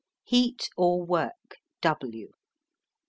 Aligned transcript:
HEAT 0.23 0.67
OR 0.77 1.05
WORK 1.05 1.57
W. 1.83 2.31